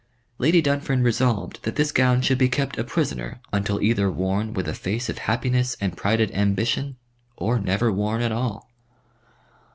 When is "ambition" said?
6.31-6.97